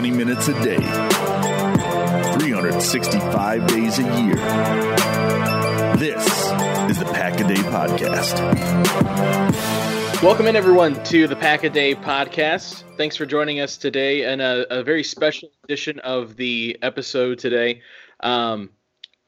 20 0.00 0.16
minutes 0.16 0.48
a 0.48 0.54
day, 0.64 0.78
365 2.38 3.66
days 3.66 3.98
a 3.98 4.02
year. 4.02 4.34
This 5.98 6.24
is 6.90 6.98
the 6.98 7.04
Pack 7.12 7.38
a 7.38 7.46
Day 7.46 7.60
Podcast. 7.64 8.40
Welcome 10.22 10.46
in, 10.46 10.56
everyone, 10.56 11.04
to 11.04 11.28
the 11.28 11.36
Pack 11.36 11.64
a 11.64 11.68
Day 11.68 11.94
Podcast. 11.94 12.84
Thanks 12.96 13.14
for 13.14 13.26
joining 13.26 13.60
us 13.60 13.76
today 13.76 14.24
and 14.24 14.40
a, 14.40 14.82
very 14.82 15.04
special 15.04 15.50
edition 15.64 15.98
of 15.98 16.34
the 16.34 16.78
episode 16.80 17.38
today. 17.38 17.82
Um, 18.20 18.70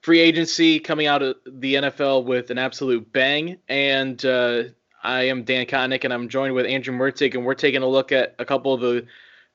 free 0.01 0.21
agency 0.21 0.81
coming 0.81 1.07
out 1.07 1.21
of 1.21 1.37
the 1.45 1.75
NFL 1.75 2.25
with 2.25 2.51
an 2.51 2.57
absolute 2.57 3.13
bang. 3.13 3.59
And 3.69 4.25
uh, 4.25 4.63
I 5.05 5.25
am 5.25 5.45
Dan 5.45 5.67
Kotnik, 5.67 6.05
and 6.05 6.15
I'm 6.15 6.31
joined 6.31 6.55
with 6.55 6.65
Andrew 6.65 6.97
Mertig, 6.97 7.35
and 7.35 7.45
we're 7.45 7.53
taking 7.53 7.83
a 7.83 7.87
look 7.87 8.11
at 8.11 8.35
a 8.39 8.47
couple 8.47 8.73
of 8.73 8.81
the 8.81 9.07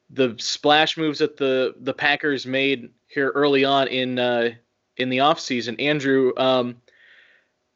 the 0.09 0.35
splash 0.37 0.97
moves 0.97 1.19
that 1.19 1.37
the 1.37 1.75
the 1.81 1.93
Packers 1.93 2.45
made 2.45 2.89
here 3.07 3.31
early 3.35 3.65
on 3.65 3.87
in 3.87 4.19
uh, 4.19 4.51
in 4.97 5.09
the 5.09 5.17
offseason. 5.17 5.81
Andrew, 5.81 6.33
um, 6.37 6.81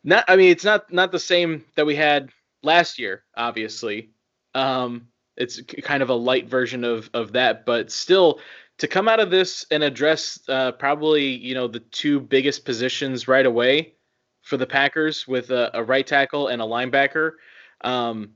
not 0.03 0.25
I 0.27 0.35
mean 0.35 0.49
it's 0.49 0.63
not 0.63 0.91
not 0.91 1.11
the 1.11 1.19
same 1.19 1.65
that 1.75 1.85
we 1.85 1.95
had 1.95 2.29
last 2.63 2.99
year, 2.99 3.23
obviously. 3.35 4.11
Um, 4.53 5.07
it's 5.37 5.61
kind 5.61 6.03
of 6.03 6.09
a 6.09 6.15
light 6.15 6.47
version 6.47 6.83
of 6.83 7.09
of 7.13 7.33
that, 7.33 7.65
but 7.65 7.91
still 7.91 8.39
to 8.77 8.87
come 8.87 9.07
out 9.07 9.19
of 9.19 9.29
this 9.29 9.65
and 9.71 9.83
address 9.83 10.39
uh, 10.47 10.71
probably 10.73 11.25
you 11.25 11.53
know 11.53 11.67
the 11.67 11.79
two 11.79 12.19
biggest 12.19 12.65
positions 12.65 13.27
right 13.27 13.45
away 13.45 13.93
for 14.41 14.57
the 14.57 14.65
Packers 14.65 15.27
with 15.27 15.51
a, 15.51 15.69
a 15.73 15.83
right 15.83 16.05
tackle 16.05 16.47
and 16.47 16.61
a 16.61 16.65
linebacker. 16.65 17.33
Um, 17.83 18.31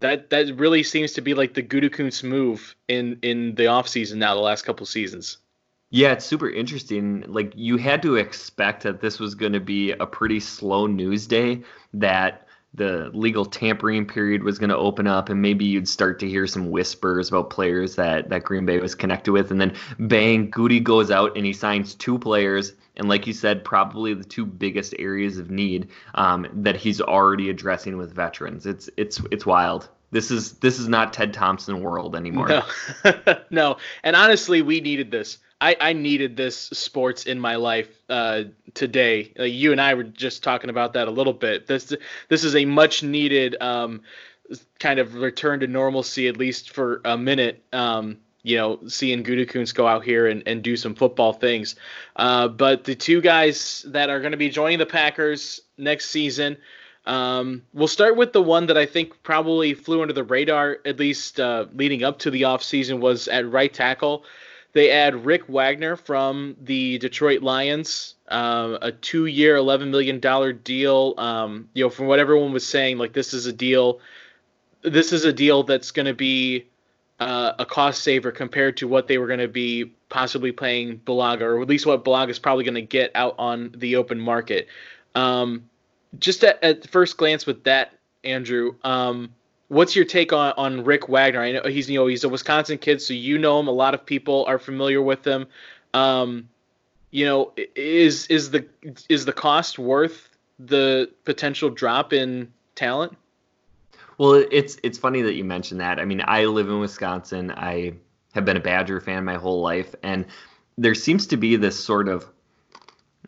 that 0.00 0.30
that 0.30 0.56
really 0.56 0.82
seems 0.82 1.12
to 1.12 1.20
be 1.20 1.34
like 1.34 1.54
the 1.54 1.62
Gutekunst 1.62 2.24
move 2.24 2.74
in 2.88 3.18
in 3.22 3.54
the 3.54 3.64
offseason 3.64 4.16
now 4.16 4.34
the 4.34 4.40
last 4.40 4.62
couple 4.62 4.86
seasons. 4.86 5.38
Yeah, 5.90 6.12
it's 6.12 6.24
super 6.24 6.50
interesting. 6.50 7.24
Like 7.28 7.52
you 7.54 7.76
had 7.76 8.02
to 8.02 8.16
expect 8.16 8.82
that 8.82 9.00
this 9.00 9.20
was 9.20 9.34
going 9.34 9.52
to 9.52 9.60
be 9.60 9.92
a 9.92 10.06
pretty 10.06 10.40
slow 10.40 10.86
news 10.86 11.26
day 11.26 11.62
that 11.92 12.48
the 12.74 13.10
legal 13.14 13.44
tampering 13.44 14.06
period 14.06 14.42
was 14.42 14.58
going 14.58 14.70
to 14.70 14.76
open 14.76 15.06
up 15.06 15.28
and 15.28 15.40
maybe 15.40 15.64
you'd 15.64 15.88
start 15.88 16.18
to 16.20 16.28
hear 16.28 16.46
some 16.46 16.70
whispers 16.70 17.28
about 17.28 17.50
players 17.50 17.94
that 17.96 18.28
that 18.30 18.42
Green 18.42 18.66
Bay 18.66 18.78
was 18.78 18.94
connected 18.94 19.32
with. 19.32 19.50
And 19.50 19.60
then 19.60 19.74
bang 19.98 20.50
Goody 20.50 20.80
goes 20.80 21.10
out 21.10 21.36
and 21.36 21.46
he 21.46 21.52
signs 21.52 21.94
two 21.94 22.18
players. 22.18 22.72
And 22.96 23.08
like 23.08 23.26
you 23.26 23.32
said 23.32 23.64
probably 23.64 24.14
the 24.14 24.24
two 24.24 24.44
biggest 24.44 24.94
areas 24.98 25.38
of 25.38 25.50
need 25.50 25.88
um, 26.14 26.46
that 26.52 26.76
he's 26.76 27.00
already 27.00 27.48
addressing 27.48 27.96
with 27.96 28.12
veterans. 28.12 28.66
It's 28.66 28.90
it's 28.96 29.20
it's 29.30 29.46
wild. 29.46 29.88
This 30.10 30.30
is 30.30 30.54
this 30.54 30.78
is 30.78 30.88
not 30.88 31.12
Ted 31.12 31.32
Thompson 31.32 31.80
world 31.80 32.16
anymore. 32.16 32.48
No, 32.48 32.62
no. 33.50 33.76
and 34.02 34.16
honestly 34.16 34.62
we 34.62 34.80
needed 34.80 35.10
this 35.10 35.38
I, 35.64 35.76
I 35.80 35.92
needed 35.94 36.36
this 36.36 36.56
sports 36.58 37.24
in 37.24 37.40
my 37.40 37.56
life 37.56 37.88
uh, 38.10 38.44
today. 38.74 39.32
Uh, 39.38 39.44
you 39.44 39.72
and 39.72 39.80
I 39.80 39.94
were 39.94 40.04
just 40.04 40.42
talking 40.42 40.68
about 40.68 40.92
that 40.92 41.08
a 41.08 41.10
little 41.10 41.32
bit. 41.32 41.66
This 41.66 41.90
this 42.28 42.44
is 42.44 42.54
a 42.54 42.66
much 42.66 43.02
needed 43.02 43.56
um, 43.62 44.02
kind 44.78 44.98
of 44.98 45.14
return 45.14 45.60
to 45.60 45.66
normalcy, 45.66 46.28
at 46.28 46.36
least 46.36 46.72
for 46.72 47.00
a 47.06 47.16
minute. 47.16 47.64
Um, 47.72 48.18
you 48.42 48.58
know, 48.58 48.78
seeing 48.88 49.24
Gutekunst 49.24 49.74
go 49.74 49.86
out 49.86 50.04
here 50.04 50.26
and, 50.26 50.42
and 50.44 50.62
do 50.62 50.76
some 50.76 50.94
football 50.94 51.32
things. 51.32 51.76
Uh, 52.14 52.46
but 52.48 52.84
the 52.84 52.94
two 52.94 53.22
guys 53.22 53.86
that 53.88 54.10
are 54.10 54.20
going 54.20 54.32
to 54.32 54.36
be 54.36 54.50
joining 54.50 54.78
the 54.78 54.84
Packers 54.84 55.62
next 55.78 56.10
season, 56.10 56.58
um, 57.06 57.62
we'll 57.72 57.88
start 57.88 58.18
with 58.18 58.34
the 58.34 58.42
one 58.42 58.66
that 58.66 58.76
I 58.76 58.84
think 58.84 59.22
probably 59.22 59.72
flew 59.72 60.02
under 60.02 60.12
the 60.12 60.24
radar, 60.24 60.76
at 60.84 60.98
least 60.98 61.40
uh, 61.40 61.64
leading 61.72 62.04
up 62.04 62.18
to 62.18 62.30
the 62.30 62.42
offseason, 62.42 63.00
was 63.00 63.28
at 63.28 63.50
right 63.50 63.72
tackle. 63.72 64.26
They 64.74 64.90
add 64.90 65.24
Rick 65.24 65.48
Wagner 65.48 65.96
from 65.96 66.56
the 66.60 66.98
Detroit 66.98 67.42
Lions, 67.42 68.16
uh, 68.28 68.76
a 68.82 68.90
two-year, 68.90 69.56
eleven 69.56 69.90
million 69.90 70.18
dollar 70.20 70.52
deal. 70.52 71.14
Um, 71.16 71.68
you 71.74 71.84
know, 71.84 71.90
from 71.90 72.06
what 72.06 72.18
everyone 72.18 72.52
was 72.52 72.66
saying, 72.66 72.98
like 72.98 73.12
this 73.12 73.32
is 73.32 73.46
a 73.46 73.52
deal. 73.52 74.00
This 74.82 75.12
is 75.12 75.24
a 75.24 75.32
deal 75.32 75.62
that's 75.62 75.92
going 75.92 76.06
to 76.06 76.14
be 76.14 76.66
uh, 77.20 77.52
a 77.58 77.64
cost 77.64 78.02
saver 78.02 78.32
compared 78.32 78.76
to 78.78 78.88
what 78.88 79.06
they 79.06 79.16
were 79.16 79.28
going 79.28 79.38
to 79.38 79.48
be 79.48 79.92
possibly 80.08 80.50
paying 80.52 80.98
Bulaga, 80.98 81.42
or 81.42 81.62
at 81.62 81.68
least 81.68 81.86
what 81.86 82.04
Bulaga 82.04 82.30
is 82.30 82.38
probably 82.40 82.64
going 82.64 82.74
to 82.74 82.82
get 82.82 83.12
out 83.14 83.36
on 83.38 83.72
the 83.76 83.96
open 83.96 84.20
market. 84.20 84.66
Um, 85.14 85.70
just 86.18 86.42
at, 86.42 86.62
at 86.62 86.86
first 86.88 87.16
glance 87.16 87.46
with 87.46 87.64
that, 87.64 87.92
Andrew. 88.24 88.74
Um, 88.82 89.34
what's 89.68 89.96
your 89.96 90.04
take 90.04 90.32
on, 90.32 90.52
on 90.56 90.84
Rick 90.84 91.08
Wagner? 91.08 91.40
I 91.40 91.52
know 91.52 91.62
he's 91.64 91.88
you 91.88 91.98
know 91.98 92.06
he's 92.06 92.24
a 92.24 92.28
Wisconsin 92.28 92.78
kid, 92.78 93.00
so 93.00 93.14
you 93.14 93.38
know 93.38 93.58
him. 93.60 93.68
A 93.68 93.72
lot 93.72 93.94
of 93.94 94.04
people 94.04 94.44
are 94.46 94.58
familiar 94.58 95.02
with 95.02 95.26
him. 95.26 95.46
Um, 95.92 96.48
you 97.10 97.24
know, 97.24 97.52
is 97.76 98.26
is 98.26 98.50
the 98.50 98.66
is 99.08 99.24
the 99.24 99.32
cost 99.32 99.78
worth 99.78 100.28
the 100.58 101.10
potential 101.24 101.70
drop 101.70 102.12
in 102.12 102.52
talent? 102.74 103.16
Well, 104.18 104.44
it's 104.50 104.76
it's 104.82 104.98
funny 104.98 105.22
that 105.22 105.34
you 105.34 105.44
mentioned 105.44 105.80
that. 105.80 105.98
I 105.98 106.04
mean, 106.04 106.22
I 106.24 106.44
live 106.44 106.68
in 106.68 106.80
Wisconsin. 106.80 107.50
I 107.50 107.94
have 108.34 108.44
been 108.44 108.56
a 108.56 108.60
Badger 108.60 109.00
fan 109.00 109.24
my 109.24 109.36
whole 109.36 109.60
life, 109.60 109.94
and 110.02 110.26
there 110.76 110.94
seems 110.94 111.26
to 111.28 111.36
be 111.36 111.56
this 111.56 111.78
sort 111.78 112.08
of 112.08 112.26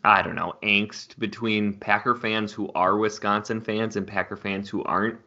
I 0.03 0.21
don't 0.21 0.35
know 0.35 0.55
angst 0.63 1.17
between 1.17 1.73
Packer 1.73 2.15
fans 2.15 2.53
who 2.53 2.71
are 2.75 2.97
Wisconsin 2.97 3.61
fans 3.61 3.95
and 3.95 4.07
Packer 4.07 4.37
fans 4.37 4.69
who 4.69 4.83
aren't 4.83 5.19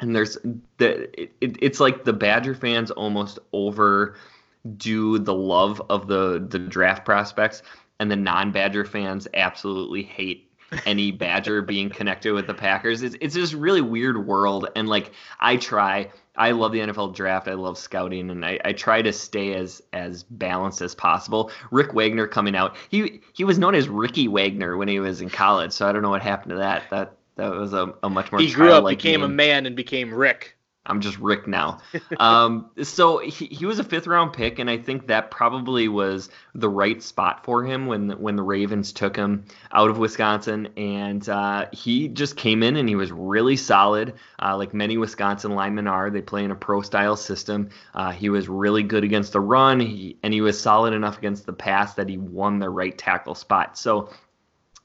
and 0.00 0.14
there's 0.14 0.36
the 0.78 1.20
it, 1.20 1.32
it's 1.40 1.80
like 1.80 2.04
the 2.04 2.12
Badger 2.12 2.54
fans 2.54 2.90
almost 2.90 3.38
overdo 3.52 5.18
the 5.18 5.34
love 5.34 5.82
of 5.88 6.06
the 6.06 6.46
the 6.48 6.58
draft 6.58 7.04
prospects, 7.04 7.62
and 8.00 8.10
the 8.10 8.16
non-Badger 8.16 8.84
fans 8.84 9.26
absolutely 9.34 10.02
hate 10.02 10.50
any 10.84 11.10
Badger 11.12 11.62
being 11.62 11.88
connected 11.88 12.32
with 12.32 12.46
the 12.46 12.54
Packers. 12.54 13.02
It's 13.02 13.16
it's 13.20 13.34
this 13.34 13.54
really 13.54 13.80
weird 13.80 14.26
world, 14.26 14.68
and 14.76 14.88
like 14.88 15.12
I 15.40 15.56
try. 15.56 16.10
I 16.38 16.50
love 16.50 16.72
the 16.72 16.80
NFL 16.80 17.14
draft. 17.14 17.48
I 17.48 17.54
love 17.54 17.78
scouting, 17.78 18.28
and 18.28 18.44
I, 18.44 18.60
I 18.62 18.74
try 18.74 19.00
to 19.00 19.12
stay 19.12 19.54
as 19.54 19.80
as 19.94 20.22
balanced 20.24 20.82
as 20.82 20.94
possible. 20.94 21.50
Rick 21.70 21.94
Wagner 21.94 22.26
coming 22.26 22.54
out, 22.54 22.76
he 22.90 23.22
he 23.32 23.44
was 23.44 23.58
known 23.58 23.74
as 23.74 23.88
Ricky 23.88 24.28
Wagner 24.28 24.76
when 24.76 24.88
he 24.88 25.00
was 25.00 25.22
in 25.22 25.30
college, 25.30 25.72
so 25.72 25.88
I 25.88 25.92
don't 25.92 26.02
know 26.02 26.10
what 26.10 26.20
happened 26.20 26.50
to 26.50 26.56
that. 26.56 26.82
That 26.90 27.15
that 27.36 27.52
was 27.52 27.72
a, 27.72 27.94
a 28.02 28.10
much 28.10 28.32
more. 28.32 28.40
He 28.40 28.52
grew 28.52 28.72
up, 28.72 28.86
became 28.88 29.20
name. 29.20 29.30
a 29.30 29.32
man, 29.32 29.66
and 29.66 29.76
became 29.76 30.12
Rick. 30.12 30.56
I'm 30.88 31.00
just 31.00 31.18
Rick 31.18 31.46
now. 31.46 31.78
um, 32.18 32.70
so 32.82 33.18
he, 33.18 33.46
he 33.46 33.66
was 33.66 33.78
a 33.78 33.84
fifth 33.84 34.06
round 34.06 34.32
pick, 34.32 34.58
and 34.58 34.70
I 34.70 34.78
think 34.78 35.08
that 35.08 35.30
probably 35.30 35.88
was 35.88 36.30
the 36.54 36.68
right 36.68 37.02
spot 37.02 37.44
for 37.44 37.64
him 37.64 37.86
when 37.86 38.10
when 38.12 38.36
the 38.36 38.42
Ravens 38.42 38.92
took 38.92 39.16
him 39.16 39.44
out 39.72 39.90
of 39.90 39.98
Wisconsin, 39.98 40.68
and 40.76 41.28
uh, 41.28 41.66
he 41.72 42.08
just 42.08 42.36
came 42.36 42.62
in 42.62 42.76
and 42.76 42.88
he 42.88 42.94
was 42.94 43.12
really 43.12 43.56
solid, 43.56 44.14
uh, 44.40 44.56
like 44.56 44.72
many 44.72 44.96
Wisconsin 44.96 45.52
linemen 45.52 45.86
are. 45.86 46.08
They 46.10 46.22
play 46.22 46.44
in 46.44 46.50
a 46.50 46.56
pro 46.56 46.80
style 46.82 47.16
system. 47.16 47.70
Uh, 47.94 48.12
he 48.12 48.28
was 48.28 48.48
really 48.48 48.82
good 48.82 49.04
against 49.04 49.32
the 49.32 49.40
run, 49.40 49.80
he, 49.80 50.18
and 50.22 50.32
he 50.32 50.40
was 50.40 50.58
solid 50.58 50.94
enough 50.94 51.18
against 51.18 51.46
the 51.46 51.52
pass 51.52 51.94
that 51.94 52.08
he 52.08 52.16
won 52.16 52.58
the 52.58 52.70
right 52.70 52.96
tackle 52.96 53.34
spot. 53.34 53.76
So 53.76 54.10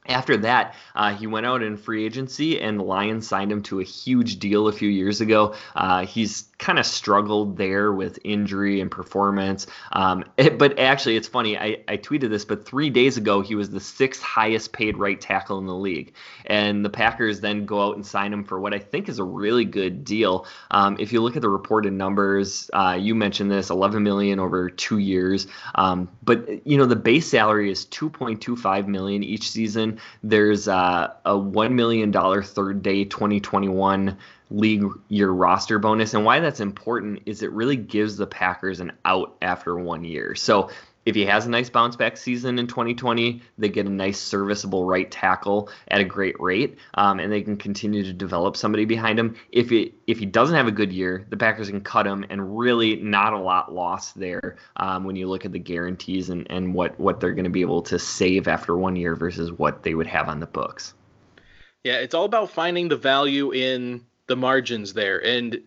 after 0.06 0.36
that, 0.38 0.74
uh, 0.96 1.14
he 1.14 1.28
went 1.28 1.46
out 1.46 1.62
in 1.62 1.76
free 1.76 2.04
agency, 2.04 2.60
and 2.60 2.80
the 2.80 2.82
Lions 2.82 3.28
signed 3.28 3.52
him 3.52 3.62
to 3.62 3.78
a 3.78 3.84
huge 3.84 4.40
deal 4.40 4.66
a 4.66 4.72
few 4.72 4.88
years 4.88 5.20
ago. 5.20 5.54
Uh, 5.76 6.04
he's 6.04 6.48
kind 6.58 6.78
of 6.78 6.86
struggled 6.86 7.56
there 7.56 7.92
with 7.92 8.18
injury 8.24 8.80
and 8.80 8.90
performance. 8.90 9.66
Um, 9.92 10.24
it, 10.36 10.58
but 10.62 10.78
actually, 10.78 11.16
it's 11.16 11.28
funny. 11.28 11.56
I, 11.56 11.78
I 11.86 11.98
tweeted 11.98 12.30
this, 12.30 12.44
but 12.44 12.66
three 12.66 12.90
days 12.90 13.16
ago, 13.16 13.42
he 13.42 13.54
was 13.54 13.70
the 13.70 13.80
sixth 13.80 14.22
highest 14.22 14.72
paid 14.72 14.96
right 14.96 15.20
tackle 15.20 15.58
in 15.58 15.66
the 15.66 15.74
league. 15.74 16.14
And 16.46 16.84
the 16.84 16.90
Packers 16.90 17.40
then 17.40 17.64
go 17.64 17.80
out 17.80 17.94
and 17.94 18.04
sign 18.04 18.32
him 18.32 18.42
for 18.42 18.58
what 18.58 18.74
I 18.74 18.80
think 18.80 19.08
is 19.08 19.20
a 19.20 19.24
really 19.24 19.64
good 19.64 20.04
deal. 20.04 20.46
Um, 20.72 20.96
if 20.98 21.12
you 21.12 21.20
look 21.20 21.36
at 21.36 21.42
the 21.42 21.48
reported 21.48 21.92
numbers, 21.92 22.68
uh, 22.72 22.96
you 23.00 23.14
mentioned 23.14 23.52
this 23.52 23.70
11 23.70 24.02
million 24.02 24.40
over 24.40 24.68
two 24.68 24.98
years. 24.98 25.46
Um, 25.76 26.08
but, 26.24 26.66
you 26.66 26.76
know, 26.76 26.86
the 26.86 26.96
base 26.96 27.28
salary 27.28 27.70
is 27.70 27.86
2.25 27.86 28.88
million 28.88 29.22
each 29.22 29.48
season. 29.50 29.91
There's 30.22 30.68
uh, 30.68 31.14
a 31.24 31.32
$1 31.32 31.72
million 31.72 32.12
third 32.12 32.82
day 32.82 33.04
2021 33.04 34.16
league 34.50 34.84
year 35.08 35.30
roster 35.30 35.78
bonus. 35.78 36.14
And 36.14 36.24
why 36.24 36.40
that's 36.40 36.60
important 36.60 37.22
is 37.26 37.42
it 37.42 37.52
really 37.52 37.76
gives 37.76 38.16
the 38.16 38.26
Packers 38.26 38.80
an 38.80 38.92
out 39.04 39.36
after 39.40 39.76
one 39.78 40.04
year. 40.04 40.34
So 40.34 40.70
if 41.04 41.14
he 41.14 41.24
has 41.26 41.46
a 41.46 41.50
nice 41.50 41.70
bounce 41.70 41.96
back 41.96 42.16
season 42.16 42.58
in 42.58 42.66
2020, 42.66 43.42
they 43.58 43.68
get 43.68 43.86
a 43.86 43.90
nice 43.90 44.18
serviceable 44.18 44.84
right 44.84 45.10
tackle 45.10 45.68
at 45.88 46.00
a 46.00 46.04
great 46.04 46.40
rate, 46.40 46.78
um, 46.94 47.18
and 47.18 47.32
they 47.32 47.42
can 47.42 47.56
continue 47.56 48.04
to 48.04 48.12
develop 48.12 48.56
somebody 48.56 48.84
behind 48.84 49.18
him. 49.18 49.36
If 49.50 49.70
he 49.70 49.94
if 50.06 50.18
he 50.18 50.26
doesn't 50.26 50.56
have 50.56 50.68
a 50.68 50.72
good 50.72 50.92
year, 50.92 51.26
the 51.28 51.36
Packers 51.36 51.70
can 51.70 51.80
cut 51.80 52.06
him, 52.06 52.24
and 52.30 52.58
really 52.58 52.96
not 52.96 53.32
a 53.32 53.38
lot 53.38 53.72
lost 53.72 54.18
there 54.18 54.56
um, 54.76 55.04
when 55.04 55.16
you 55.16 55.28
look 55.28 55.44
at 55.44 55.52
the 55.52 55.58
guarantees 55.58 56.30
and, 56.30 56.46
and 56.50 56.74
what 56.74 56.98
what 56.98 57.20
they're 57.20 57.32
going 57.32 57.44
to 57.44 57.50
be 57.50 57.62
able 57.62 57.82
to 57.82 57.98
save 57.98 58.48
after 58.48 58.76
one 58.76 58.96
year 58.96 59.14
versus 59.16 59.50
what 59.50 59.82
they 59.82 59.94
would 59.94 60.06
have 60.06 60.28
on 60.28 60.40
the 60.40 60.46
books. 60.46 60.94
Yeah, 61.84 61.98
it's 61.98 62.14
all 62.14 62.24
about 62.24 62.50
finding 62.50 62.88
the 62.88 62.96
value 62.96 63.52
in 63.52 64.06
the 64.28 64.36
margins 64.36 64.94
there. 64.94 65.18
And 65.18 65.62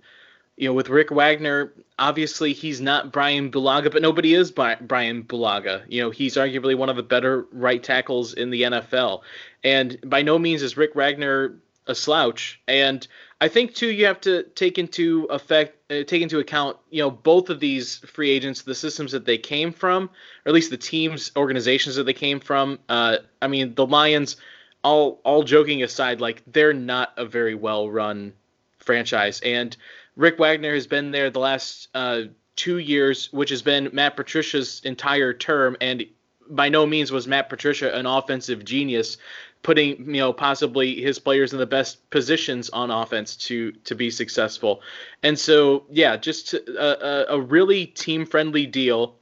you 0.57 0.69
know, 0.69 0.73
with 0.73 0.89
Rick 0.89 1.11
Wagner, 1.11 1.73
obviously 1.99 2.53
he's 2.53 2.79
not 2.79 3.11
Brian 3.11 3.51
Bulaga, 3.51 3.91
but 3.91 4.01
nobody 4.01 4.33
is 4.33 4.51
Brian 4.51 5.23
Bulaga. 5.23 5.83
You 5.87 6.01
know, 6.01 6.09
he's 6.11 6.35
arguably 6.35 6.77
one 6.77 6.89
of 6.89 6.95
the 6.95 7.03
better 7.03 7.45
right 7.51 7.83
tackles 7.83 8.33
in 8.33 8.49
the 8.49 8.63
NFL. 8.63 9.21
And 9.63 9.97
by 10.05 10.21
no 10.21 10.39
means 10.39 10.61
is 10.61 10.77
Rick 10.77 10.95
Wagner 10.95 11.55
a 11.87 11.95
slouch. 11.95 12.59
And 12.67 13.05
I 13.41 13.47
think 13.47 13.75
too 13.75 13.91
you 13.91 14.05
have 14.05 14.21
to 14.21 14.43
take 14.43 14.77
into 14.77 15.25
effect 15.25 15.91
uh, 15.91 16.03
take 16.03 16.21
into 16.21 16.39
account 16.39 16.77
you 16.89 17.01
know 17.03 17.11
both 17.11 17.49
of 17.49 17.59
these 17.59 17.97
free 17.97 18.31
agents 18.31 18.63
the 18.63 18.73
systems 18.73 19.11
that 19.11 19.25
they 19.25 19.37
came 19.37 19.71
from 19.71 20.05
or 20.45 20.49
at 20.49 20.53
least 20.53 20.71
the 20.71 20.77
teams 20.77 21.31
organizations 21.35 21.95
that 21.95 22.05
they 22.05 22.13
came 22.13 22.39
from. 22.39 22.79
Uh, 22.89 23.17
I 23.41 23.47
mean 23.47 23.75
the 23.75 23.85
Lions 23.85 24.37
all 24.83 25.19
all 25.23 25.43
joking 25.43 25.83
aside 25.83 26.21
like 26.21 26.41
they're 26.47 26.73
not 26.73 27.13
a 27.17 27.25
very 27.25 27.55
well 27.55 27.89
run 27.89 28.33
franchise 28.79 29.41
and 29.41 29.75
Rick 30.15 30.39
Wagner 30.39 30.73
has 30.73 30.87
been 30.87 31.11
there 31.11 31.29
the 31.29 31.39
last 31.39 31.89
uh, 31.93 32.21
two 32.55 32.77
years, 32.77 33.31
which 33.33 33.49
has 33.49 33.61
been 33.61 33.89
Matt 33.93 34.15
Patricia's 34.15 34.81
entire 34.83 35.33
term, 35.33 35.75
and 35.81 36.05
by 36.49 36.69
no 36.69 36.85
means 36.85 37.11
was 37.11 37.27
Matt 37.27 37.49
Patricia 37.49 37.93
an 37.95 38.05
offensive 38.05 38.63
genius, 38.63 39.17
putting 39.61 40.13
you 40.13 40.21
know 40.21 40.31
possibly 40.31 41.01
his 41.01 41.19
players 41.19 41.53
in 41.53 41.59
the 41.59 41.65
best 41.65 42.09
positions 42.09 42.69
on 42.69 42.91
offense 42.91 43.35
to 43.35 43.71
to 43.83 43.95
be 43.95 44.09
successful. 44.09 44.81
And 45.23 45.37
so 45.37 45.85
yeah, 45.89 46.17
just 46.17 46.53
a, 46.53 47.33
a 47.33 47.39
really 47.39 47.87
team 47.87 48.25
friendly 48.25 48.65
deal. 48.65 49.15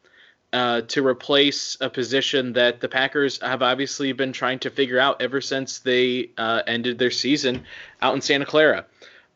Uh, 0.51 0.81
to 0.81 1.03
replace 1.03 1.77
a 1.81 1.89
position 1.89 2.53
that 2.53 2.79
the 2.79 2.87
Packers 2.87 3.41
have 3.41 3.63
obviously 3.63 4.11
been 4.11 4.31
trying 4.31 4.59
to 4.59 4.69
figure 4.69 4.99
out 4.99 5.19
ever 5.19 5.41
since 5.41 5.79
they 5.79 6.29
uh, 6.37 6.61
ended 6.67 6.99
their 6.99 7.09
season 7.09 7.65
out 8.03 8.13
in 8.13 8.21
Santa 8.21 8.45
Clara. 8.45 8.85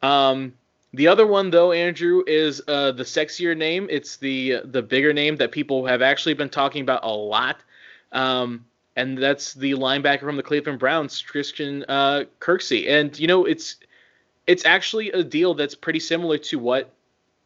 Um, 0.04 0.54
the 0.94 1.08
other 1.08 1.28
one, 1.28 1.50
though, 1.50 1.74
Andrew, 1.74 2.24
is 2.26 2.62
uh, 2.68 2.92
the 2.92 3.04
sexier 3.04 3.56
name. 3.56 3.88
It's 3.90 4.18
the 4.18 4.62
the 4.64 4.82
bigger 4.82 5.12
name 5.12 5.36
that 5.38 5.52
people 5.52 5.86
have 5.86 6.02
actually 6.02 6.34
been 6.34 6.50
talking 6.50 6.82
about 6.82 7.04
a 7.04 7.12
lot, 7.12 7.58
um, 8.14 8.66
and 8.96 9.18
that's 9.18 9.54
the 9.54 9.74
linebacker 9.74 10.22
from 10.22 10.38
the 10.38 10.44
Cleveland 10.44 10.80
Browns, 10.80 11.22
Christian 11.22 11.84
uh, 11.90 12.24
Kirksey. 12.40 12.90
And 12.90 13.18
you 13.20 13.28
know, 13.28 13.46
it's 13.46 13.76
it's 14.48 14.66
actually 14.66 15.12
a 15.12 15.24
deal 15.24 15.54
that's 15.54 15.76
pretty 15.76 16.00
similar 16.00 16.38
to 16.38 16.58
what 16.58 16.94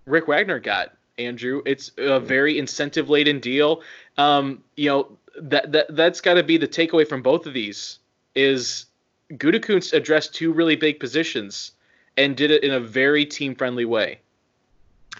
Rick 0.05 0.27
Wagner 0.27 0.59
got. 0.59 0.95
Andrew, 1.17 1.61
it's 1.65 1.91
a 1.97 2.19
very 2.19 2.59
incentive 2.59 3.09
laden 3.09 3.39
deal. 3.39 3.81
Um, 4.17 4.63
you 4.75 4.87
know 4.87 5.17
that 5.35 5.71
that 5.71 5.95
that's 5.95 6.21
got 6.21 6.35
to 6.35 6.43
be 6.43 6.57
the 6.57 6.67
takeaway 6.67 7.07
from 7.07 7.23
both 7.23 7.47
of 7.47 7.53
these. 7.53 7.97
Is 8.35 8.85
Gutekunst 9.31 9.93
addressed 9.93 10.35
two 10.35 10.53
really 10.53 10.75
big 10.75 10.99
positions 10.99 11.71
and 12.17 12.35
did 12.35 12.51
it 12.51 12.63
in 12.63 12.71
a 12.71 12.79
very 12.79 13.25
team 13.25 13.55
friendly 13.55 13.85
way. 13.85 14.19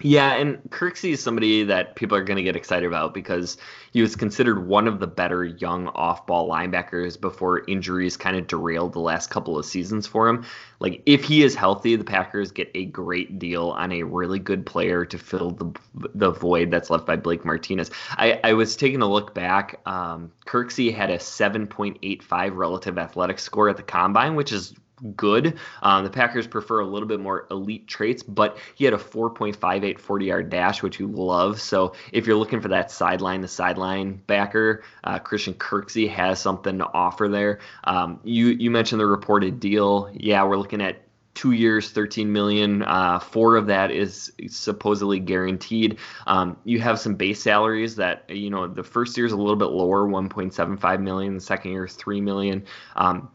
Yeah, 0.00 0.32
and 0.34 0.58
Kirksey 0.70 1.12
is 1.12 1.22
somebody 1.22 1.64
that 1.64 1.96
people 1.96 2.16
are 2.16 2.24
going 2.24 2.38
to 2.38 2.42
get 2.42 2.56
excited 2.56 2.86
about 2.86 3.12
because 3.12 3.58
he 3.92 4.00
was 4.00 4.16
considered 4.16 4.66
one 4.66 4.88
of 4.88 5.00
the 5.00 5.06
better 5.06 5.44
young 5.44 5.88
off-ball 5.88 6.48
linebackers 6.48 7.20
before 7.20 7.62
injuries 7.68 8.16
kind 8.16 8.36
of 8.36 8.46
derailed 8.46 8.94
the 8.94 9.00
last 9.00 9.28
couple 9.28 9.58
of 9.58 9.66
seasons 9.66 10.06
for 10.06 10.28
him. 10.28 10.46
Like 10.80 11.02
if 11.04 11.24
he 11.24 11.42
is 11.42 11.54
healthy, 11.54 11.94
the 11.96 12.04
Packers 12.04 12.50
get 12.50 12.70
a 12.74 12.86
great 12.86 13.38
deal 13.38 13.68
on 13.70 13.92
a 13.92 14.02
really 14.02 14.38
good 14.38 14.64
player 14.64 15.04
to 15.04 15.18
fill 15.18 15.50
the 15.50 15.70
the 16.14 16.30
void 16.30 16.70
that's 16.70 16.88
left 16.88 17.04
by 17.04 17.16
Blake 17.16 17.44
Martinez. 17.44 17.90
I, 18.12 18.40
I 18.42 18.54
was 18.54 18.74
taking 18.74 19.02
a 19.02 19.06
look 19.06 19.34
back. 19.34 19.80
Um, 19.86 20.32
Kirksey 20.46 20.92
had 20.92 21.10
a 21.10 21.18
7.85 21.18 22.56
relative 22.56 22.98
athletic 22.98 23.38
score 23.38 23.68
at 23.68 23.76
the 23.76 23.82
combine, 23.82 24.36
which 24.36 24.52
is 24.52 24.74
good. 25.16 25.58
Um, 25.82 26.04
the 26.04 26.10
Packers 26.10 26.46
prefer 26.46 26.80
a 26.80 26.86
little 26.86 27.08
bit 27.08 27.20
more 27.20 27.46
elite 27.50 27.86
traits, 27.86 28.22
but 28.22 28.58
he 28.74 28.84
had 28.84 28.94
a 28.94 28.98
4.58 28.98 29.98
40 29.98 30.24
yard 30.24 30.50
dash, 30.50 30.82
which 30.82 30.98
you 31.00 31.08
love. 31.08 31.60
So 31.60 31.94
if 32.12 32.26
you're 32.26 32.36
looking 32.36 32.60
for 32.60 32.68
that 32.68 32.90
sideline 32.90 33.40
the 33.40 33.48
sideline 33.48 34.22
backer, 34.26 34.82
uh, 35.04 35.18
Christian 35.18 35.54
Kirksey 35.54 36.08
has 36.08 36.40
something 36.40 36.78
to 36.78 36.86
offer 36.92 37.28
there. 37.28 37.60
Um, 37.84 38.20
you 38.24 38.48
you 38.48 38.70
mentioned 38.70 39.00
the 39.00 39.06
reported 39.06 39.60
deal. 39.60 40.10
Yeah, 40.14 40.44
we're 40.44 40.56
looking 40.56 40.82
at 40.82 41.02
two 41.34 41.52
years 41.52 41.90
13 41.90 42.30
million 42.30 42.82
uh, 42.82 43.18
four 43.18 43.56
of 43.56 43.66
that 43.66 43.90
is 43.90 44.32
supposedly 44.48 45.18
guaranteed 45.18 45.98
um, 46.26 46.56
you 46.64 46.78
have 46.78 47.00
some 47.00 47.14
base 47.14 47.42
salaries 47.42 47.96
that 47.96 48.28
you 48.28 48.50
know 48.50 48.66
the 48.66 48.82
first 48.82 49.16
year 49.16 49.24
is 49.24 49.32
a 49.32 49.36
little 49.36 49.56
bit 49.56 49.70
lower 49.70 50.06
1.75 50.06 51.00
million 51.00 51.34
the 51.34 51.40
second 51.40 51.70
year 51.70 51.88
3 51.88 52.20
million 52.20 52.62
um, 52.96 53.30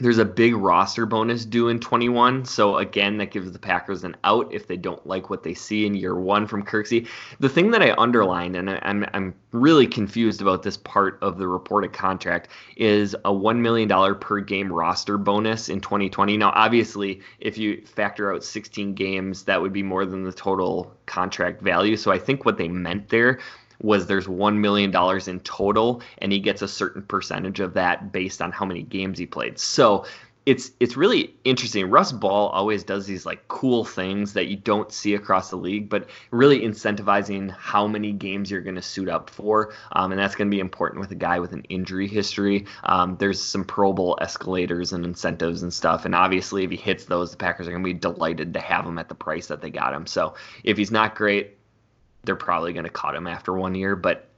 there's 0.00 0.18
a 0.18 0.24
big 0.24 0.54
roster 0.54 1.06
bonus 1.06 1.44
due 1.44 1.68
in 1.68 1.80
21. 1.80 2.44
So 2.44 2.76
again, 2.78 3.18
that 3.18 3.30
gives 3.30 3.50
the 3.50 3.58
Packers 3.58 4.04
an 4.04 4.16
out 4.24 4.52
if 4.52 4.66
they 4.66 4.76
don't 4.76 5.04
like 5.06 5.30
what 5.30 5.42
they 5.42 5.54
see 5.54 5.86
in 5.86 5.94
year 5.94 6.14
one 6.14 6.46
from 6.46 6.62
Kirksey. 6.62 7.06
The 7.40 7.48
thing 7.48 7.70
that 7.72 7.82
I 7.82 7.94
underlined, 7.98 8.56
and 8.56 8.70
I'm 8.70 9.04
I'm 9.12 9.34
really 9.52 9.86
confused 9.86 10.42
about 10.42 10.62
this 10.62 10.76
part 10.76 11.18
of 11.22 11.38
the 11.38 11.48
reported 11.48 11.92
contract, 11.92 12.48
is 12.76 13.16
a 13.24 13.32
one 13.32 13.60
million 13.60 13.88
dollar 13.88 14.14
per 14.14 14.40
game 14.40 14.72
roster 14.72 15.18
bonus 15.18 15.68
in 15.68 15.80
2020. 15.80 16.36
Now, 16.36 16.52
obviously, 16.54 17.20
if 17.40 17.58
you 17.58 17.82
factor 17.84 18.32
out 18.32 18.44
16 18.44 18.94
games, 18.94 19.44
that 19.44 19.60
would 19.60 19.72
be 19.72 19.82
more 19.82 20.06
than 20.06 20.24
the 20.24 20.32
total 20.32 20.94
contract 21.06 21.60
value. 21.62 21.96
So 21.96 22.10
I 22.10 22.18
think 22.18 22.44
what 22.44 22.58
they 22.58 22.68
meant 22.68 23.08
there 23.08 23.38
was 23.80 24.06
there's 24.06 24.26
$1 24.26 24.56
million 24.56 24.94
in 25.28 25.40
total, 25.40 26.02
and 26.18 26.32
he 26.32 26.40
gets 26.40 26.62
a 26.62 26.68
certain 26.68 27.02
percentage 27.02 27.60
of 27.60 27.74
that 27.74 28.12
based 28.12 28.42
on 28.42 28.52
how 28.52 28.64
many 28.64 28.82
games 28.82 29.18
he 29.18 29.26
played. 29.26 29.58
So 29.58 30.04
it's 30.48 30.70
it's 30.80 30.96
really 30.96 31.34
interesting. 31.44 31.90
Russ 31.90 32.10
Ball 32.10 32.48
always 32.48 32.82
does 32.82 33.06
these 33.06 33.26
like 33.26 33.46
cool 33.48 33.84
things 33.84 34.32
that 34.32 34.46
you 34.46 34.56
don't 34.56 34.90
see 34.90 35.12
across 35.12 35.50
the 35.50 35.56
league, 35.56 35.90
but 35.90 36.08
really 36.30 36.60
incentivizing 36.60 37.50
how 37.50 37.86
many 37.86 38.12
games 38.12 38.50
you're 38.50 38.62
going 38.62 38.74
to 38.76 38.80
suit 38.80 39.10
up 39.10 39.28
for, 39.28 39.74
um, 39.92 40.10
and 40.10 40.18
that's 40.18 40.34
going 40.34 40.48
to 40.48 40.54
be 40.54 40.60
important 40.60 41.00
with 41.00 41.10
a 41.10 41.16
guy 41.16 41.38
with 41.38 41.52
an 41.52 41.64
injury 41.64 42.08
history. 42.08 42.64
Um, 42.84 43.18
there's 43.20 43.42
some 43.42 43.62
Pro 43.62 43.92
Bowl 43.92 44.16
escalators 44.22 44.94
and 44.94 45.04
incentives 45.04 45.62
and 45.62 45.72
stuff, 45.72 46.06
and 46.06 46.14
obviously 46.14 46.64
if 46.64 46.70
he 46.70 46.78
hits 46.78 47.04
those, 47.04 47.30
the 47.30 47.36
Packers 47.36 47.68
are 47.68 47.72
going 47.72 47.84
to 47.84 47.92
be 47.92 47.92
delighted 47.92 48.54
to 48.54 48.60
have 48.60 48.86
him 48.86 48.98
at 48.98 49.10
the 49.10 49.14
price 49.14 49.48
that 49.48 49.60
they 49.60 49.68
got 49.68 49.92
him. 49.92 50.06
So 50.06 50.32
if 50.64 50.78
he's 50.78 50.90
not 50.90 51.14
great, 51.14 51.57
they're 52.24 52.36
probably 52.36 52.72
going 52.72 52.84
to 52.84 52.90
cut 52.90 53.14
him 53.14 53.26
after 53.26 53.52
one 53.52 53.74
year, 53.74 53.96
but 53.96 54.28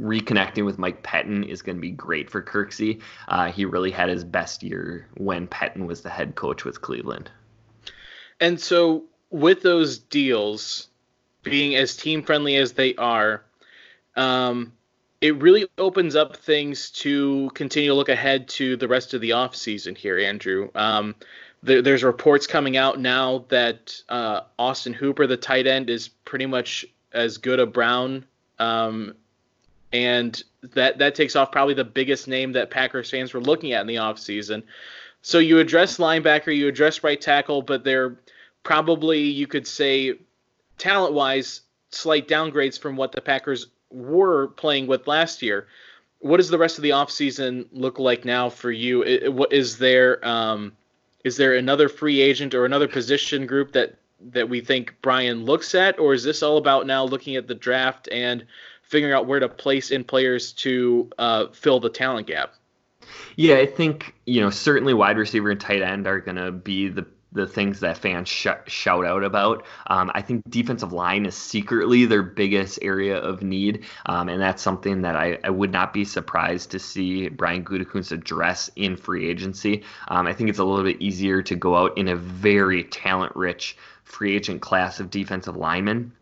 reconnecting 0.00 0.64
with 0.64 0.78
Mike 0.78 1.02
Pettine 1.02 1.44
is 1.48 1.62
going 1.62 1.76
to 1.76 1.82
be 1.82 1.90
great 1.90 2.30
for 2.30 2.42
Kirksey. 2.42 3.00
Uh, 3.28 3.50
he 3.50 3.64
really 3.64 3.90
had 3.90 4.08
his 4.08 4.24
best 4.24 4.62
year 4.62 5.06
when 5.16 5.46
Pettine 5.46 5.86
was 5.86 6.02
the 6.02 6.10
head 6.10 6.34
coach 6.34 6.64
with 6.64 6.80
Cleveland. 6.80 7.30
And 8.40 8.60
so, 8.60 9.04
with 9.30 9.62
those 9.62 9.98
deals 9.98 10.88
being 11.42 11.76
as 11.76 11.96
team 11.96 12.22
friendly 12.22 12.56
as 12.56 12.72
they 12.72 12.94
are, 12.96 13.44
um, 14.16 14.72
it 15.20 15.40
really 15.40 15.66
opens 15.78 16.16
up 16.16 16.36
things 16.36 16.90
to 16.90 17.50
continue 17.54 17.90
to 17.90 17.94
look 17.94 18.08
ahead 18.08 18.48
to 18.48 18.76
the 18.76 18.88
rest 18.88 19.14
of 19.14 19.20
the 19.20 19.30
offseason 19.30 19.96
here, 19.96 20.18
Andrew. 20.18 20.70
Um, 20.74 21.14
there's 21.62 22.04
reports 22.04 22.46
coming 22.46 22.76
out 22.76 23.00
now 23.00 23.46
that 23.48 24.02
uh, 24.10 24.42
Austin 24.58 24.92
Hooper, 24.92 25.26
the 25.26 25.38
tight 25.38 25.66
end, 25.66 25.88
is 25.88 26.08
pretty 26.08 26.44
much 26.44 26.84
as 27.14 27.38
good 27.38 27.60
a 27.60 27.66
Brown, 27.66 28.24
um, 28.58 29.14
and 29.92 30.42
that 30.74 30.98
that 30.98 31.14
takes 31.14 31.36
off 31.36 31.52
probably 31.52 31.74
the 31.74 31.84
biggest 31.84 32.28
name 32.28 32.52
that 32.52 32.70
Packers 32.70 33.10
fans 33.10 33.32
were 33.32 33.40
looking 33.40 33.72
at 33.72 33.80
in 33.80 33.86
the 33.86 33.96
offseason. 33.96 34.62
So 35.22 35.38
you 35.38 35.58
address 35.58 35.96
linebacker, 35.96 36.54
you 36.54 36.68
address 36.68 37.02
right 37.02 37.20
tackle, 37.20 37.62
but 37.62 37.84
they're 37.84 38.16
probably 38.62 39.20
you 39.20 39.46
could 39.46 39.66
say 39.66 40.14
talent 40.76 41.14
wise 41.14 41.62
slight 41.90 42.28
downgrades 42.28 42.78
from 42.78 42.96
what 42.96 43.12
the 43.12 43.20
Packers 43.20 43.68
were 43.90 44.48
playing 44.48 44.86
with 44.86 45.06
last 45.06 45.40
year. 45.40 45.68
What 46.18 46.38
does 46.38 46.48
the 46.48 46.58
rest 46.58 46.78
of 46.78 46.82
the 46.82 46.90
offseason 46.90 47.66
look 47.72 47.98
like 47.98 48.24
now 48.24 48.48
for 48.48 48.70
you? 48.70 49.02
Is 49.02 49.78
there 49.78 50.26
um, 50.26 50.72
is 51.22 51.36
there 51.36 51.54
another 51.54 51.88
free 51.88 52.20
agent 52.20 52.54
or 52.54 52.64
another 52.64 52.88
position 52.88 53.46
group 53.46 53.72
that 53.72 53.94
that 54.30 54.48
we 54.48 54.60
think 54.60 54.94
Brian 55.02 55.44
looks 55.44 55.74
at, 55.74 55.98
or 55.98 56.14
is 56.14 56.24
this 56.24 56.42
all 56.42 56.56
about 56.56 56.86
now 56.86 57.04
looking 57.04 57.36
at 57.36 57.46
the 57.46 57.54
draft 57.54 58.08
and 58.10 58.46
figuring 58.82 59.14
out 59.14 59.26
where 59.26 59.40
to 59.40 59.48
place 59.48 59.90
in 59.90 60.04
players 60.04 60.52
to 60.52 61.10
uh, 61.18 61.46
fill 61.52 61.80
the 61.80 61.90
talent 61.90 62.26
gap? 62.26 62.54
Yeah, 63.36 63.56
I 63.56 63.66
think 63.66 64.14
you 64.26 64.40
know 64.40 64.50
certainly 64.50 64.94
wide 64.94 65.18
receiver 65.18 65.50
and 65.50 65.60
tight 65.60 65.82
end 65.82 66.06
are 66.06 66.20
going 66.20 66.36
to 66.36 66.52
be 66.52 66.88
the 66.88 67.06
the 67.34 67.46
things 67.46 67.80
that 67.80 67.98
fans 67.98 68.28
sh- 68.28 68.46
shout 68.66 69.04
out 69.04 69.24
about. 69.24 69.66
Um, 69.88 70.10
I 70.14 70.22
think 70.22 70.48
defensive 70.48 70.92
line 70.92 71.26
is 71.26 71.34
secretly 71.34 72.06
their 72.06 72.22
biggest 72.22 72.78
area 72.80 73.18
of 73.18 73.42
need, 73.42 73.84
um, 74.06 74.28
and 74.28 74.40
that's 74.40 74.62
something 74.62 75.02
that 75.02 75.16
I, 75.16 75.38
I, 75.42 75.50
would 75.50 75.72
not 75.72 75.92
be 75.92 76.04
surprised 76.04 76.70
to 76.70 76.78
see 76.78 77.28
Brian 77.28 77.64
Gutekunst 77.64 78.12
address 78.12 78.70
in 78.76 78.96
free 78.96 79.28
agency. 79.28 79.82
Um, 80.06 80.28
I 80.28 80.32
think 80.32 80.48
it's 80.48 80.60
a 80.60 80.64
little 80.64 80.84
bit 80.84 81.02
easier 81.02 81.42
to 81.42 81.56
go 81.56 81.76
out 81.76 81.98
in 81.98 82.06
a 82.08 82.16
very 82.16 82.84
talent-rich 82.84 83.76
free 84.04 84.36
agent 84.36 84.60
class 84.60 85.00
of 85.00 85.10
defensive 85.10 85.56
linemen 85.56 86.12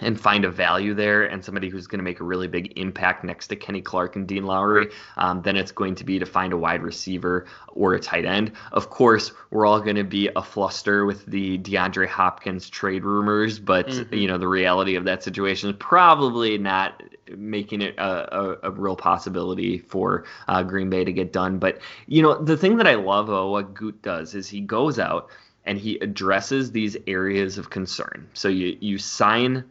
and 0.00 0.20
find 0.20 0.44
a 0.44 0.50
value 0.50 0.92
there 0.92 1.24
and 1.24 1.44
somebody 1.44 1.68
who's 1.68 1.86
going 1.86 1.98
to 1.98 2.04
make 2.04 2.18
a 2.18 2.24
really 2.24 2.48
big 2.48 2.76
impact 2.76 3.22
next 3.22 3.46
to 3.46 3.56
Kenny 3.56 3.80
Clark 3.80 4.16
and 4.16 4.26
Dean 4.26 4.44
Lowry, 4.44 4.88
um, 5.18 5.40
then 5.42 5.56
it's 5.56 5.70
going 5.70 5.94
to 5.94 6.04
be 6.04 6.18
to 6.18 6.26
find 6.26 6.52
a 6.52 6.56
wide 6.56 6.82
receiver 6.82 7.46
or 7.68 7.94
a 7.94 8.00
tight 8.00 8.24
end. 8.24 8.50
Of 8.72 8.90
course, 8.90 9.32
we're 9.50 9.66
all 9.66 9.80
going 9.80 9.96
to 9.96 10.04
be 10.04 10.28
a 10.34 10.42
fluster 10.42 11.06
with 11.06 11.24
the 11.26 11.58
DeAndre 11.58 12.08
Hopkins 12.08 12.68
trade 12.68 13.04
rumors, 13.04 13.60
but 13.60 13.86
mm-hmm. 13.86 14.14
you 14.14 14.26
know 14.26 14.38
the 14.38 14.48
reality 14.48 14.96
of 14.96 15.04
that 15.04 15.22
situation 15.22 15.70
is 15.70 15.76
probably 15.78 16.58
not 16.58 17.00
making 17.36 17.80
it 17.80 17.94
a, 17.96 18.36
a, 18.36 18.58
a 18.64 18.70
real 18.72 18.96
possibility 18.96 19.78
for 19.78 20.24
uh, 20.48 20.62
Green 20.62 20.90
Bay 20.90 21.04
to 21.04 21.12
get 21.12 21.32
done. 21.32 21.58
But 21.58 21.78
you 22.06 22.20
know 22.20 22.42
the 22.42 22.56
thing 22.56 22.78
that 22.78 22.88
I 22.88 22.94
love 22.94 23.28
about 23.28 23.50
what 23.50 23.74
Goot 23.74 24.02
does 24.02 24.34
is 24.34 24.48
he 24.48 24.60
goes 24.60 24.98
out 24.98 25.30
and 25.64 25.78
he 25.78 25.98
addresses 25.98 26.72
these 26.72 26.96
areas 27.06 27.58
of 27.58 27.70
concern. 27.70 28.28
So 28.34 28.48
you 28.48 28.76
you 28.80 28.98
sign 28.98 29.64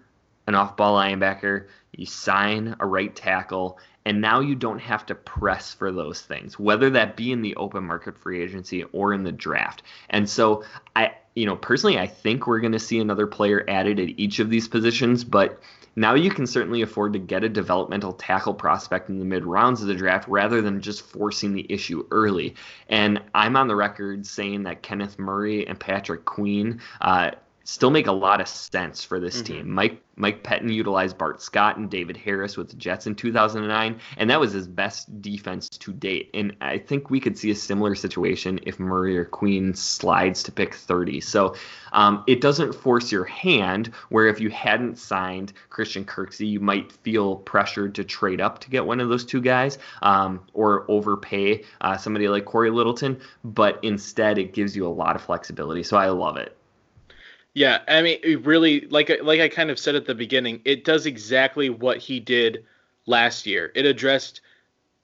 an 0.48 0.56
off 0.56 0.76
ball 0.78 0.98
linebacker, 0.98 1.68
you 1.96 2.06
sign 2.06 2.76
a 2.80 2.86
right 2.86 3.16
tackle, 3.16 3.78
and 4.06 4.20
now 4.20 4.40
you 4.40 4.56
don't 4.56 4.80
have 4.80 5.06
to 5.06 5.16
press 5.16 5.74
for 5.74 5.92
those 5.92 6.22
things, 6.22 6.60
whether 6.60 6.90
that 6.90 7.16
be 7.16 7.32
in 7.32 7.42
the 7.42 7.56
open 7.56 7.86
market 7.86 8.18
free 8.18 8.42
agency 8.42 8.84
or 8.86 9.14
in 9.14 9.24
the 9.24 9.32
draft. 9.32 9.84
And 10.10 10.30
so 10.30 10.64
I 10.96 11.14
you 11.36 11.46
know, 11.46 11.56
personally 11.56 11.98
I 11.98 12.08
think 12.08 12.46
we're 12.46 12.60
going 12.60 12.74
to 12.74 12.80
see 12.80 13.00
another 13.00 13.28
player 13.28 13.66
added 13.68 14.00
at 14.00 14.10
each 14.20 14.40
of 14.40 14.50
these 14.50 14.68
positions, 14.68 15.24
but 15.24 15.60
now 15.96 16.16
you 16.16 16.32
can 16.32 16.48
certainly 16.48 16.82
afford 16.82 17.14
to 17.14 17.20
get 17.20 17.44
a 17.44 17.50
developmental 17.50 18.14
tackle 18.14 18.54
prospect 18.54 19.10
in 19.10 19.20
the 19.20 19.26
mid 19.26 19.46
rounds 19.46 19.82
of 19.82 19.88
the 19.88 19.94
draft 19.94 20.28
rather 20.28 20.62
than 20.62 20.82
just 20.82 21.04
forcing 21.04 21.54
the 21.54 21.72
issue 21.72 22.06
early. 22.10 22.56
And 22.90 23.22
I'm 23.36 23.56
on 23.56 23.68
the 23.68 23.76
record 23.76 24.26
saying 24.26 24.64
that 24.64 24.82
Kenneth 24.82 25.20
Murray 25.20 25.68
and 25.68 25.80
Patrick 25.80 26.26
Queen 26.26 26.82
uh, 27.02 27.32
still 27.64 27.90
make 27.90 28.08
a 28.08 28.12
lot 28.12 28.42
of 28.42 28.48
sense 28.48 29.04
for 29.04 29.20
this 29.20 29.38
mm-hmm. 29.38 29.54
team. 29.54 29.70
Mike 29.72 30.02
Mike 30.16 30.44
Pettine 30.44 30.72
utilized 30.72 31.18
Bart 31.18 31.42
Scott 31.42 31.78
and 31.78 31.90
David 31.90 32.16
Harris 32.18 32.56
with 32.56 32.70
the 32.70 32.76
Jets 32.76 33.08
in 33.08 33.16
2009, 33.16 34.00
and 34.18 34.30
that 34.30 34.40
was 34.40 34.52
his 34.52 34.68
best 34.68 35.22
defense 35.22 35.70
to 35.70 35.92
date. 35.92 36.30
And 36.36 36.56
I 36.62 36.78
think 36.78 37.10
we 37.10 37.20
could 37.20 37.36
see 37.36 37.50
a 37.50 37.56
similar 37.56 37.96
situation 37.96 38.60
if 38.64 38.80
Murray 38.80 39.18
or 39.18 39.26
Queen 39.26 39.74
slides 39.74 40.44
to 40.44 40.52
pick 40.52 40.76
30. 40.76 41.20
So 41.22 41.56
um, 41.94 42.24
it 42.28 42.42
doesn't 42.42 42.76
force 42.76 43.12
your 43.12 43.26
hand, 43.26 43.88
where 44.10 44.28
if 44.28 44.40
you 44.40 44.52
hadn't 44.52 45.00
signed 45.00 45.54
Christian 45.72 46.06
Kirksey, 46.06 46.48
you 46.48 46.60
might 46.60 46.92
feel 46.92 47.38
pressured 47.38 47.96
to 47.96 48.04
trade 48.04 48.40
up 48.40 48.60
to 48.60 48.70
get 48.70 48.86
one 48.86 49.00
of 49.00 49.10
those 49.10 49.26
two 49.26 49.42
guys 49.42 49.80
um, 50.04 50.42
or 50.54 50.86
overpay 50.92 51.64
uh, 51.82 51.98
somebody 51.98 52.28
like 52.28 52.46
Cory 52.46 52.70
Littleton. 52.70 53.20
But 53.44 53.80
instead, 53.82 54.38
it 54.38 54.54
gives 54.54 54.76
you 54.76 54.86
a 54.86 54.90
lot 54.90 55.16
of 55.16 55.24
flexibility. 55.24 55.82
So 55.82 55.98
I 55.98 56.10
love 56.10 56.38
it. 56.38 56.56
Yeah, 57.54 57.82
I 57.88 58.02
mean, 58.02 58.20
it 58.24 58.46
really, 58.46 58.82
like 58.90 59.12
like 59.22 59.40
I 59.40 59.48
kind 59.48 59.70
of 59.70 59.78
said 59.78 59.96
at 59.96 60.06
the 60.06 60.16
beginning, 60.16 60.62
it 60.66 60.84
does 60.84 61.06
exactly 61.06 61.70
what 61.70 61.98
he 61.98 62.20
did 62.20 62.66
last 63.06 63.46
year. 63.46 63.72
It 63.76 63.86
addressed 63.86 64.42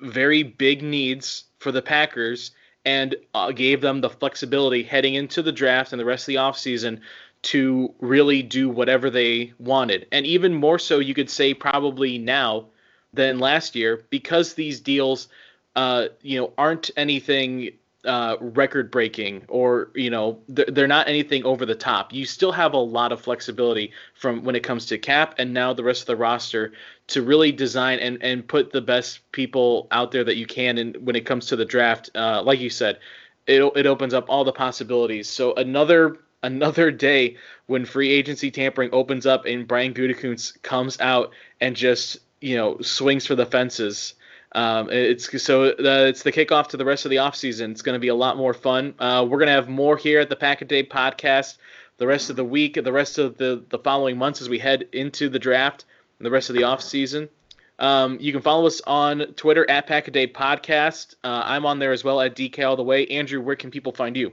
very 0.01 0.43
big 0.43 0.81
needs 0.81 1.45
for 1.59 1.71
the 1.71 1.81
Packers 1.81 2.51
and 2.85 3.15
uh, 3.35 3.51
gave 3.51 3.81
them 3.81 4.01
the 4.01 4.09
flexibility 4.09 4.81
heading 4.83 5.15
into 5.15 5.41
the 5.43 5.51
draft 5.51 5.93
and 5.93 5.99
the 5.99 6.05
rest 6.05 6.23
of 6.23 6.27
the 6.27 6.35
offseason 6.35 7.01
to 7.41 7.93
really 7.99 8.41
do 8.41 8.69
whatever 8.69 9.09
they 9.09 9.53
wanted. 9.59 10.07
And 10.11 10.25
even 10.25 10.53
more 10.55 10.79
so, 10.79 10.99
you 10.99 11.13
could 11.13 11.29
say 11.29 11.53
probably 11.53 12.17
now 12.17 12.67
than 13.13 13.39
last 13.39 13.75
year 13.75 14.03
because 14.09 14.53
these 14.53 14.79
deals, 14.79 15.27
uh, 15.75 16.07
you 16.21 16.39
know, 16.39 16.53
aren't 16.57 16.89
anything 16.97 17.71
uh, 18.05 18.37
record 18.39 18.91
breaking 18.91 19.43
or 19.49 19.91
you 19.93 20.09
know 20.09 20.39
they're, 20.47 20.87
not 20.87 21.07
anything 21.07 21.43
over 21.43 21.65
the 21.65 21.75
top. 21.75 22.13
You 22.13 22.25
still 22.25 22.51
have 22.51 22.73
a 22.73 22.77
lot 22.77 23.11
of 23.11 23.21
flexibility 23.21 23.91
from 24.13 24.43
when 24.43 24.55
it 24.55 24.63
comes 24.63 24.85
to 24.87 24.97
cap 24.97 25.35
and 25.37 25.53
now 25.53 25.73
the 25.73 25.83
rest 25.83 26.01
of 26.01 26.07
the 26.07 26.15
roster 26.15 26.71
to 27.07 27.21
really 27.21 27.51
design 27.51 27.99
and, 27.99 28.21
and 28.23 28.47
put 28.47 28.71
the 28.71 28.81
best 28.81 29.29
people 29.31 29.87
out 29.91 30.11
there 30.11 30.23
that 30.23 30.37
you 30.37 30.45
can 30.45 30.77
and 30.77 30.95
when 31.05 31.15
it 31.15 31.25
comes 31.25 31.47
to 31.47 31.55
the 31.55 31.65
draft. 31.65 32.09
Uh, 32.15 32.41
like 32.41 32.59
you 32.59 32.69
said 32.69 32.99
it, 33.47 33.61
it 33.75 33.85
opens 33.85 34.13
up 34.13 34.29
all 34.29 34.43
the 34.43 34.53
possibilities. 34.53 35.27
So 35.27 35.53
another 35.55 36.19
another 36.41 36.91
day 36.91 37.35
when 37.65 37.83
free 37.83 38.11
agency 38.11 38.49
tampering 38.49 38.91
opens 38.93 39.25
up 39.25 39.45
and 39.45 39.67
Brian 39.67 39.93
Gutekunst 39.93 40.61
comes 40.61 40.99
out 41.01 41.33
and 41.59 41.75
just 41.75 42.19
you 42.39 42.55
know 42.55 42.79
swings 42.79 43.25
for 43.25 43.35
the 43.35 43.45
fences 43.45 44.13
um, 44.53 44.89
it's 44.91 45.43
so 45.43 45.65
uh, 45.65 46.07
it's 46.07 46.23
the 46.23 46.31
kickoff 46.31 46.67
to 46.67 46.77
the 46.77 46.85
rest 46.85 47.05
of 47.05 47.11
the 47.11 47.17
offseason. 47.17 47.71
It's 47.71 47.81
going 47.81 47.93
to 47.93 47.99
be 47.99 48.07
a 48.07 48.15
lot 48.15 48.37
more 48.37 48.53
fun. 48.53 48.95
Uh, 48.97 49.25
we're 49.29 49.37
going 49.37 49.47
to 49.47 49.53
have 49.53 49.69
more 49.69 49.95
here 49.95 50.19
at 50.19 50.29
the 50.29 50.35
Pack 50.35 50.61
a 50.61 50.65
Day 50.65 50.83
podcast 50.83 51.57
the 51.99 52.07
rest 52.07 52.29
of 52.29 52.35
the 52.35 52.45
week, 52.45 52.81
the 52.81 52.91
rest 52.91 53.19
of 53.19 53.37
the, 53.37 53.63
the 53.69 53.77
following 53.77 54.17
months 54.17 54.41
as 54.41 54.49
we 54.49 54.57
head 54.57 54.87
into 54.93 55.29
the 55.29 55.37
draft 55.37 55.85
and 56.17 56.25
the 56.25 56.31
rest 56.31 56.49
of 56.49 56.55
the 56.55 56.63
offseason. 56.63 57.29
Um, 57.77 58.17
you 58.19 58.31
can 58.31 58.41
follow 58.41 58.65
us 58.65 58.81
on 58.87 59.19
Twitter 59.35 59.69
at 59.69 59.85
Pack 59.85 60.07
a 60.07 60.11
Day 60.11 60.27
Podcast. 60.27 61.15
Uh, 61.23 61.43
I'm 61.45 61.65
on 61.65 61.79
there 61.79 61.91
as 61.91 62.03
well 62.03 62.19
at 62.19 62.35
DK 62.35 62.67
All 62.67 62.75
the 62.75 62.83
Way. 62.83 63.05
Andrew, 63.07 63.41
where 63.41 63.55
can 63.55 63.69
people 63.69 63.91
find 63.91 64.17
you? 64.17 64.31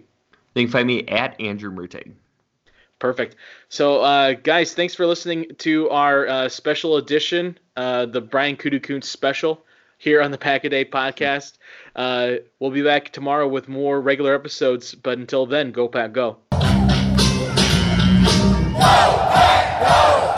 They 0.54 0.62
can 0.62 0.72
find 0.72 0.86
me 0.86 1.06
at 1.08 1.38
Andrew 1.40 1.70
Mertig. 1.70 2.12
Perfect. 2.98 3.36
So, 3.68 4.00
uh, 4.00 4.34
guys, 4.34 4.72
thanks 4.72 4.94
for 4.94 5.06
listening 5.06 5.46
to 5.58 5.90
our 5.90 6.26
uh, 6.26 6.48
special 6.48 6.96
edition, 6.96 7.58
uh, 7.76 8.06
the 8.06 8.20
Brian 8.20 8.56
Gutekunst 8.56 9.04
special 9.04 9.64
here 9.98 10.22
on 10.22 10.30
the 10.30 10.38
Pack 10.38 10.64
a 10.64 10.68
Day 10.68 10.84
podcast. 10.84 11.58
Uh, 11.94 12.34
we'll 12.58 12.70
be 12.70 12.82
back 12.82 13.12
tomorrow 13.12 13.48
with 13.48 13.68
more 13.68 14.00
regular 14.00 14.34
episodes, 14.34 14.94
but 14.94 15.18
until 15.18 15.46
then, 15.46 15.72
go 15.72 15.88
pack, 15.88 16.12
go. 16.12 16.38
go, 16.50 16.58
pack, 18.78 19.80
go! 19.80 20.35